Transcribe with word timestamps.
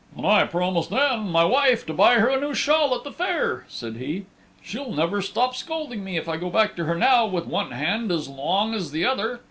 "And 0.17 0.25
I 0.25 0.39
had 0.39 0.49
promised 0.49 0.91
Ann, 0.91 1.29
my 1.31 1.45
wife, 1.45 1.85
to 1.85 1.93
buy 1.93 2.15
her 2.15 2.27
a 2.29 2.41
new 2.41 2.55
shawl 2.55 2.95
at 2.95 3.03
the 3.03 3.11
fair," 3.11 3.65
said 3.67 3.97
he. 3.97 4.25
"She'll 4.63 4.91
never 4.91 5.21
stop 5.21 5.55
scolding 5.55 6.03
me 6.03 6.17
if 6.17 6.27
I 6.27 6.37
go 6.37 6.49
back 6.49 6.75
to 6.77 6.85
her 6.85 6.95
now 6.95 7.27
with 7.27 7.45
one 7.45 7.69
hand 7.69 8.11
as 8.11 8.27
long 8.27 8.73
as 8.73 8.89
the 8.89 9.05
other. 9.05 9.39